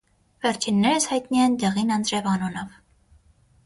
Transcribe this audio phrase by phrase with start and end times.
[0.45, 2.77] Վերջիններս հայտնի են «դեղին անձրև» անունով։